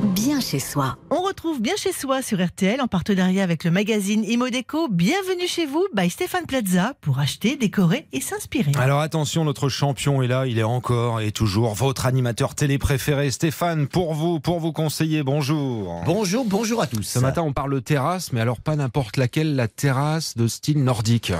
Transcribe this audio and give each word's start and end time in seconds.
bien 0.00 0.40
chez 0.40 0.58
soi. 0.58 0.96
On 1.10 1.22
retrouve 1.22 1.60
bien 1.60 1.76
chez 1.76 1.92
soi 1.92 2.22
sur 2.22 2.44
RTL 2.44 2.80
en 2.80 2.88
partenariat 2.88 3.42
avec 3.42 3.64
le 3.64 3.70
magazine 3.70 4.24
Imodeco. 4.24 4.88
Bienvenue 4.88 5.46
chez 5.46 5.66
vous 5.66 5.86
by 5.94 6.08
Stéphane 6.08 6.46
Plaza 6.46 6.94
pour 7.00 7.18
acheter, 7.18 7.56
décorer 7.56 8.06
et 8.12 8.20
s'inspirer. 8.20 8.72
Alors 8.76 9.00
attention, 9.00 9.44
notre 9.44 9.68
champion 9.68 10.22
est 10.22 10.28
là, 10.28 10.46
il 10.46 10.58
est 10.58 10.64
encore 10.64 11.20
et 11.20 11.32
toujours 11.32 11.74
votre 11.74 12.06
animateur 12.06 12.54
télé 12.54 12.78
préféré, 12.78 13.30
Stéphane, 13.30 13.86
pour 13.86 14.14
vous, 14.14 14.40
pour 14.40 14.60
vous 14.60 14.72
conseiller. 14.72 15.22
Bonjour. 15.22 16.02
Bonjour, 16.06 16.44
bonjour 16.46 16.82
à 16.82 16.86
tous. 16.86 17.02
Ce 17.02 17.18
matin, 17.18 17.42
on 17.42 17.52
parle 17.52 17.74
de 17.74 17.80
terrasse, 17.80 18.32
mais 18.32 18.40
alors 18.40 18.60
pas 18.60 18.76
n'importe 18.76 19.16
laquelle, 19.16 19.54
la 19.54 19.68
terrasse 19.68 20.36
de 20.36 20.46
style 20.48 20.82
nordique. 20.82 21.32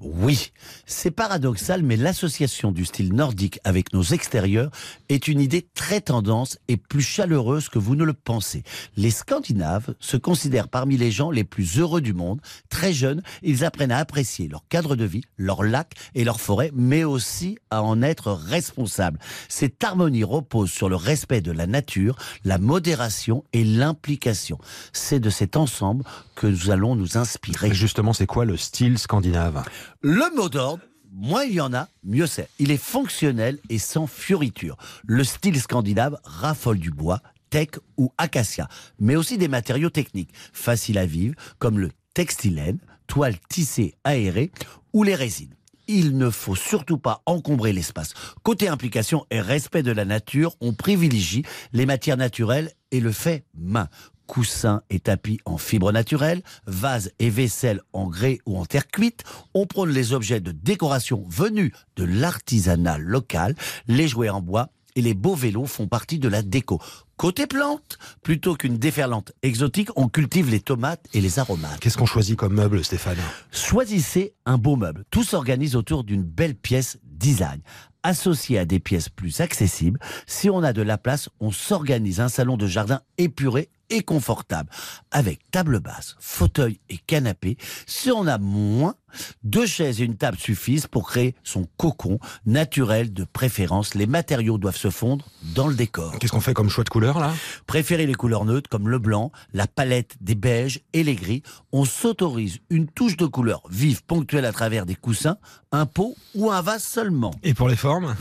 Oui, 0.00 0.52
c'est 0.86 1.10
paradoxal, 1.10 1.82
mais 1.82 1.96
l'association 1.96 2.72
du 2.72 2.84
style 2.84 3.14
nordique 3.14 3.60
avec 3.64 3.92
nos 3.92 4.02
extérieurs 4.02 4.70
est 5.08 5.28
une 5.28 5.40
idée 5.40 5.66
très 5.74 6.00
tendance 6.00 6.58
et 6.68 6.76
plus 6.76 7.02
chaleureuse 7.02 7.68
que 7.68 7.78
vous 7.78 7.96
ne 7.96 8.07
le 8.08 8.14
pensez. 8.14 8.64
Les 8.96 9.10
Scandinaves 9.10 9.94
se 10.00 10.16
considèrent 10.16 10.68
parmi 10.68 10.96
les 10.96 11.10
gens 11.10 11.30
les 11.30 11.44
plus 11.44 11.78
heureux 11.78 12.00
du 12.00 12.14
monde. 12.14 12.40
Très 12.68 12.92
jeunes, 12.92 13.22
ils 13.42 13.64
apprennent 13.64 13.92
à 13.92 13.98
apprécier 13.98 14.48
leur 14.48 14.66
cadre 14.68 14.96
de 14.96 15.04
vie, 15.04 15.22
leurs 15.36 15.62
lacs 15.62 15.94
et 16.14 16.24
leurs 16.24 16.40
forêts, 16.40 16.70
mais 16.74 17.04
aussi 17.04 17.58
à 17.70 17.82
en 17.82 18.02
être 18.02 18.32
responsables. 18.32 19.18
Cette 19.48 19.84
harmonie 19.84 20.24
repose 20.24 20.70
sur 20.70 20.88
le 20.88 20.96
respect 20.96 21.42
de 21.42 21.52
la 21.52 21.66
nature, 21.66 22.16
la 22.44 22.58
modération 22.58 23.44
et 23.52 23.64
l'implication. 23.64 24.58
C'est 24.92 25.20
de 25.20 25.30
cet 25.30 25.56
ensemble 25.56 26.04
que 26.34 26.46
nous 26.46 26.70
allons 26.70 26.96
nous 26.96 27.18
inspirer. 27.18 27.68
Et 27.68 27.74
justement, 27.74 28.12
c'est 28.12 28.26
quoi 28.26 28.44
le 28.44 28.56
style 28.56 28.98
scandinave? 28.98 29.64
Le 30.00 30.34
mot 30.34 30.48
d'ordre, 30.48 30.82
moins 31.12 31.44
il 31.44 31.54
y 31.54 31.60
en 31.60 31.74
a, 31.74 31.88
mieux 32.04 32.26
c'est. 32.26 32.48
Il 32.58 32.70
est 32.70 32.82
fonctionnel 32.82 33.58
et 33.68 33.78
sans 33.78 34.06
fioriture. 34.06 34.76
Le 35.06 35.24
style 35.24 35.60
scandinave 35.60 36.18
raffole 36.24 36.78
du 36.78 36.90
bois, 36.90 37.20
teck 37.50 37.76
ou 37.96 38.12
acacia, 38.18 38.68
mais 38.98 39.16
aussi 39.16 39.38
des 39.38 39.48
matériaux 39.48 39.90
techniques, 39.90 40.32
faciles 40.52 40.98
à 40.98 41.06
vivre, 41.06 41.34
comme 41.58 41.78
le 41.78 41.90
textilène, 42.14 42.78
toile 43.06 43.36
tissée 43.48 43.94
aérée 44.04 44.50
ou 44.92 45.02
les 45.02 45.14
résines. 45.14 45.54
Il 45.86 46.18
ne 46.18 46.28
faut 46.28 46.54
surtout 46.54 46.98
pas 46.98 47.22
encombrer 47.24 47.72
l'espace. 47.72 48.12
Côté 48.42 48.68
implication 48.68 49.24
et 49.30 49.40
respect 49.40 49.82
de 49.82 49.92
la 49.92 50.04
nature, 50.04 50.54
on 50.60 50.74
privilégie 50.74 51.44
les 51.72 51.86
matières 51.86 52.18
naturelles 52.18 52.72
et 52.90 53.00
le 53.00 53.10
fait 53.10 53.44
main 53.54 53.88
coussins 54.28 54.82
et 54.90 55.00
tapis 55.00 55.40
en 55.44 55.58
fibre 55.58 55.90
naturelle, 55.90 56.42
vases 56.66 57.10
et 57.18 57.30
vaisselle 57.30 57.80
en 57.92 58.06
grès 58.06 58.38
ou 58.46 58.56
en 58.56 58.66
terre 58.66 58.86
cuite. 58.86 59.24
On 59.54 59.66
prône 59.66 59.90
les 59.90 60.12
objets 60.12 60.40
de 60.40 60.52
décoration 60.52 61.24
venus 61.28 61.72
de 61.96 62.04
l'artisanat 62.04 62.98
local, 62.98 63.56
les 63.88 64.06
jouets 64.06 64.28
en 64.28 64.40
bois 64.40 64.68
et 64.98 65.00
les 65.00 65.14
beaux 65.14 65.36
vélos 65.36 65.66
font 65.66 65.86
partie 65.86 66.18
de 66.18 66.28
la 66.28 66.42
déco. 66.42 66.80
Côté 67.16 67.46
plantes, 67.46 67.98
plutôt 68.24 68.56
qu'une 68.56 68.78
déferlante 68.78 69.30
exotique, 69.42 69.90
on 69.94 70.08
cultive 70.08 70.50
les 70.50 70.58
tomates 70.58 71.06
et 71.14 71.20
les 71.20 71.38
aromates. 71.38 71.78
Qu'est-ce 71.78 71.96
qu'on 71.96 72.04
choisit 72.04 72.36
comme 72.36 72.54
meuble, 72.54 72.84
Stéphane? 72.84 73.16
Choisissez 73.52 74.34
un 74.44 74.58
beau 74.58 74.74
meuble. 74.74 75.04
Tout 75.12 75.22
s'organise 75.22 75.76
autour 75.76 76.02
d'une 76.02 76.24
belle 76.24 76.56
pièce 76.56 76.98
design. 77.04 77.60
Associée 78.02 78.58
à 78.58 78.64
des 78.64 78.80
pièces 78.80 79.08
plus 79.08 79.40
accessibles, 79.40 80.00
si 80.26 80.50
on 80.50 80.64
a 80.64 80.72
de 80.72 80.82
la 80.82 80.98
place, 80.98 81.28
on 81.38 81.52
s'organise 81.52 82.18
un 82.18 82.28
salon 82.28 82.56
de 82.56 82.66
jardin 82.66 83.00
épuré 83.18 83.70
et 83.90 84.02
confortable, 84.02 84.70
avec 85.10 85.40
table 85.50 85.80
basse, 85.80 86.16
fauteuil 86.18 86.80
et 86.90 86.98
canapé. 86.98 87.56
Si 87.86 88.10
on 88.10 88.26
a 88.26 88.38
moins, 88.38 88.96
deux 89.42 89.66
chaises 89.66 90.00
et 90.00 90.04
une 90.04 90.16
table 90.16 90.38
suffisent 90.38 90.86
pour 90.86 91.08
créer 91.08 91.34
son 91.44 91.66
cocon 91.76 92.18
naturel 92.46 93.12
de 93.12 93.24
préférence. 93.24 93.94
Les 93.94 94.06
matériaux 94.06 94.58
doivent 94.58 94.76
se 94.76 94.90
fondre 94.90 95.26
dans 95.54 95.66
le 95.66 95.74
décor. 95.74 96.18
Qu'est-ce 96.18 96.32
qu'on 96.32 96.40
fait 96.40 96.54
comme 96.54 96.68
choix 96.68 96.84
de 96.84 96.88
couleur 96.88 97.18
là? 97.18 97.32
Préférez 97.66 98.06
les 98.06 98.14
couleurs 98.14 98.44
neutres 98.44 98.68
comme 98.68 98.88
le 98.88 98.98
blanc, 98.98 99.32
la 99.52 99.66
palette 99.66 100.16
des 100.20 100.34
beiges 100.34 100.80
et 100.92 101.02
les 101.02 101.14
gris. 101.14 101.42
On 101.72 101.84
s'autorise 101.84 102.58
une 102.70 102.88
touche 102.88 103.16
de 103.16 103.26
couleur 103.26 103.62
vive 103.70 104.04
ponctuelle 104.04 104.44
à 104.44 104.52
travers 104.52 104.86
des 104.86 104.94
coussins, 104.94 105.38
un 105.72 105.86
pot 105.86 106.16
ou 106.34 106.50
un 106.50 106.62
vase 106.62 106.82
seulement. 106.82 107.32
Et 107.42 107.54
pour 107.54 107.68
les 107.68 107.76
formes? 107.76 108.14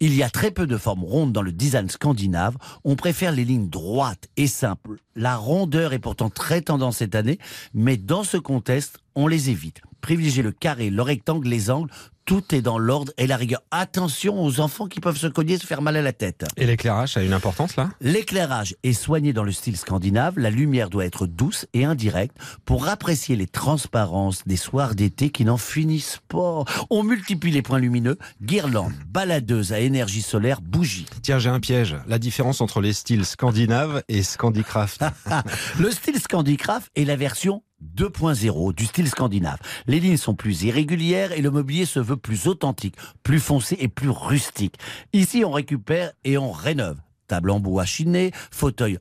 Il 0.00 0.14
y 0.14 0.22
a 0.22 0.30
très 0.30 0.50
peu 0.50 0.66
de 0.66 0.76
formes 0.76 1.04
rondes 1.04 1.32
dans 1.32 1.42
le 1.42 1.52
design 1.52 1.88
scandinave. 1.88 2.56
On 2.84 2.96
préfère 2.96 3.32
les 3.32 3.44
lignes 3.44 3.68
droites 3.68 4.28
et 4.36 4.46
simples. 4.46 4.98
La 5.14 5.36
rondeur 5.36 5.94
est 5.94 5.98
pourtant 5.98 6.28
très 6.28 6.60
tendance 6.60 6.98
cette 6.98 7.14
année, 7.14 7.38
mais 7.72 7.96
dans 7.96 8.22
ce 8.22 8.36
contexte, 8.36 8.98
on 9.14 9.26
les 9.26 9.48
évite. 9.50 9.80
Privilégiez 10.06 10.44
le 10.44 10.52
carré, 10.52 10.88
le 10.88 11.02
rectangle, 11.02 11.48
les 11.48 11.68
angles. 11.68 11.90
Tout 12.26 12.56
est 12.56 12.60
dans 12.60 12.80
l'ordre 12.80 13.12
et 13.18 13.28
la 13.28 13.36
rigueur. 13.36 13.62
Attention 13.70 14.42
aux 14.42 14.58
enfants 14.58 14.88
qui 14.88 14.98
peuvent 14.98 15.16
se 15.16 15.28
cogner, 15.28 15.58
se 15.58 15.64
faire 15.64 15.80
mal 15.80 15.94
à 15.94 16.02
la 16.02 16.12
tête. 16.12 16.44
Et 16.56 16.66
l'éclairage 16.66 17.16
a 17.16 17.22
une 17.22 17.32
importance 17.32 17.76
là? 17.76 17.90
L'éclairage 18.00 18.74
est 18.82 18.94
soigné 18.94 19.32
dans 19.32 19.44
le 19.44 19.52
style 19.52 19.76
scandinave. 19.76 20.36
La 20.36 20.50
lumière 20.50 20.90
doit 20.90 21.06
être 21.06 21.28
douce 21.28 21.66
et 21.72 21.84
indirecte 21.84 22.36
pour 22.64 22.88
apprécier 22.88 23.36
les 23.36 23.46
transparences 23.46 24.42
des 24.44 24.56
soirs 24.56 24.96
d'été 24.96 25.30
qui 25.30 25.44
n'en 25.44 25.56
finissent 25.56 26.18
pas. 26.26 26.64
On 26.90 27.04
multiplie 27.04 27.52
les 27.52 27.62
points 27.62 27.78
lumineux, 27.78 28.18
guirlandes, 28.42 28.94
baladeuses 29.06 29.72
à 29.72 29.78
énergie 29.78 30.22
solaire, 30.22 30.60
bougies. 30.60 31.06
Tiens, 31.22 31.38
j'ai 31.38 31.50
un 31.50 31.60
piège. 31.60 31.94
La 32.08 32.18
différence 32.18 32.60
entre 32.60 32.80
les 32.80 32.92
styles 32.92 33.24
scandinaves 33.24 34.02
et 34.08 34.24
scandicraft. 34.24 35.04
Le 35.78 35.92
style 35.92 36.18
scandicraft 36.18 36.90
est 36.96 37.04
la 37.04 37.14
version 37.14 37.62
2.0 37.94 38.74
du 38.74 38.86
style 38.86 39.08
scandinave. 39.08 39.58
Les 39.86 40.00
lignes 40.00 40.16
sont 40.16 40.34
plus 40.34 40.62
irrégulières 40.62 41.32
et 41.32 41.42
le 41.42 41.50
mobilier 41.50 41.84
se 41.84 42.00
veut 42.00 42.15
plus 42.16 42.46
authentique, 42.46 42.96
plus 43.22 43.40
foncé 43.40 43.76
et 43.78 43.88
plus 43.88 44.10
rustique. 44.10 44.76
Ici, 45.12 45.44
on 45.44 45.50
récupère 45.50 46.12
et 46.24 46.38
on 46.38 46.50
rénove. 46.50 46.98
Table 47.28 47.50
en 47.50 47.60
bois 47.60 47.84
chiné, 47.84 48.30
fauteuil 48.50 48.98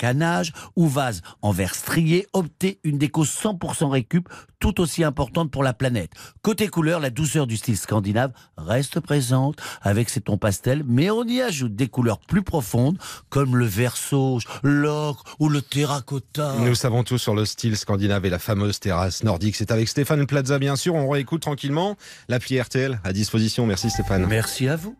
canage 0.00 0.52
ou 0.76 0.88
vase 0.88 1.20
en 1.42 1.50
verre 1.52 1.74
strié, 1.74 2.26
optez 2.32 2.80
une 2.84 2.96
déco 2.96 3.24
100% 3.24 3.90
récup, 3.90 4.30
tout 4.58 4.80
aussi 4.80 5.04
importante 5.04 5.50
pour 5.50 5.62
la 5.62 5.74
planète. 5.74 6.12
Côté 6.40 6.68
couleur, 6.68 7.00
la 7.00 7.10
douceur 7.10 7.46
du 7.46 7.58
style 7.58 7.76
scandinave 7.76 8.32
reste 8.56 9.00
présente 9.00 9.56
avec 9.82 10.08
ses 10.08 10.22
tons 10.22 10.38
pastels, 10.38 10.84
mais 10.86 11.10
on 11.10 11.24
y 11.24 11.42
ajoute 11.42 11.76
des 11.76 11.88
couleurs 11.88 12.18
plus 12.18 12.42
profondes 12.42 12.96
comme 13.28 13.56
le 13.56 13.66
vert 13.66 13.98
sauge, 13.98 14.44
l'ocre 14.62 15.36
ou 15.38 15.50
le 15.50 15.60
terracotta. 15.60 16.54
Nous 16.60 16.74
savons 16.74 17.04
tout 17.04 17.18
sur 17.18 17.34
le 17.34 17.44
style 17.44 17.76
scandinave 17.76 18.24
et 18.24 18.30
la 18.30 18.38
fameuse 18.38 18.80
terrasse 18.80 19.22
nordique. 19.22 19.56
C'est 19.56 19.70
avec 19.70 19.86
Stéphane 19.86 20.26
Plaza, 20.26 20.58
bien 20.58 20.76
sûr. 20.76 20.94
On 20.94 21.10
réécoute 21.10 21.42
tranquillement 21.42 21.96
l'appli 22.28 22.58
RTL 22.58 23.00
à 23.04 23.12
disposition. 23.12 23.66
Merci 23.66 23.90
Stéphane. 23.90 24.24
Merci 24.26 24.66
à 24.66 24.76
vous. 24.76 24.96